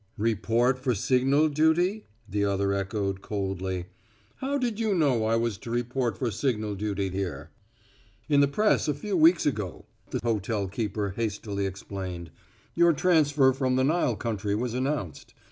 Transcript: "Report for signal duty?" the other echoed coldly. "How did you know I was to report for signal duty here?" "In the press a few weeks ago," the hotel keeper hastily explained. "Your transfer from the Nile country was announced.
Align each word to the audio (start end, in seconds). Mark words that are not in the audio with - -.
"Report 0.17 0.79
for 0.79 0.95
signal 0.95 1.47
duty?" 1.49 2.07
the 2.27 2.43
other 2.43 2.73
echoed 2.73 3.21
coldly. 3.21 3.85
"How 4.37 4.57
did 4.57 4.79
you 4.79 4.95
know 4.95 5.25
I 5.25 5.35
was 5.35 5.59
to 5.59 5.69
report 5.69 6.17
for 6.17 6.31
signal 6.31 6.73
duty 6.73 7.09
here?" 7.11 7.51
"In 8.27 8.39
the 8.39 8.47
press 8.47 8.87
a 8.87 8.95
few 8.95 9.15
weeks 9.15 9.45
ago," 9.45 9.85
the 10.09 10.19
hotel 10.23 10.67
keeper 10.67 11.11
hastily 11.15 11.67
explained. 11.67 12.31
"Your 12.73 12.93
transfer 12.93 13.53
from 13.53 13.75
the 13.75 13.83
Nile 13.83 14.15
country 14.15 14.55
was 14.55 14.73
announced. 14.73 15.35